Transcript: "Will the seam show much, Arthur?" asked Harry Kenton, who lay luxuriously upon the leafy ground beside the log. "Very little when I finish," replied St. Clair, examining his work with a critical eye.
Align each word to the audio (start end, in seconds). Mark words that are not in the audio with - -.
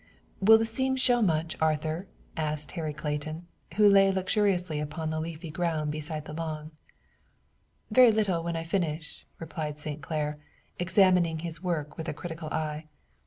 "Will 0.39 0.57
the 0.57 0.65
seam 0.65 0.95
show 0.95 1.21
much, 1.21 1.55
Arthur?" 1.61 2.07
asked 2.35 2.71
Harry 2.71 2.91
Kenton, 2.91 3.45
who 3.75 3.87
lay 3.87 4.11
luxuriously 4.11 4.79
upon 4.79 5.11
the 5.11 5.19
leafy 5.19 5.51
ground 5.51 5.91
beside 5.91 6.25
the 6.25 6.33
log. 6.33 6.71
"Very 7.91 8.11
little 8.11 8.41
when 8.41 8.55
I 8.55 8.63
finish," 8.63 9.27
replied 9.37 9.77
St. 9.77 10.01
Clair, 10.01 10.39
examining 10.79 11.37
his 11.45 11.61
work 11.61 11.97
with 11.99 12.09
a 12.09 12.15
critical 12.15 12.49
eye. 12.49 12.85